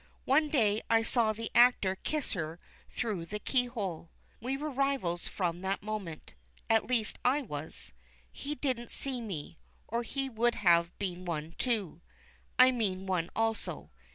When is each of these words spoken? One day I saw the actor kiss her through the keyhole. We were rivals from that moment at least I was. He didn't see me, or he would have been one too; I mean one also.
One 0.25 0.49
day 0.49 0.81
I 0.89 1.03
saw 1.03 1.31
the 1.31 1.51
actor 1.53 1.95
kiss 1.95 2.33
her 2.33 2.59
through 2.89 3.27
the 3.27 3.37
keyhole. 3.37 4.09
We 4.39 4.57
were 4.57 4.71
rivals 4.71 5.27
from 5.27 5.61
that 5.61 5.83
moment 5.83 6.33
at 6.71 6.87
least 6.87 7.19
I 7.23 7.43
was. 7.43 7.93
He 8.31 8.55
didn't 8.55 8.89
see 8.89 9.21
me, 9.21 9.59
or 9.87 10.01
he 10.01 10.27
would 10.27 10.55
have 10.55 10.97
been 10.97 11.23
one 11.23 11.53
too; 11.59 12.01
I 12.57 12.71
mean 12.71 13.05
one 13.05 13.29
also. 13.35 13.91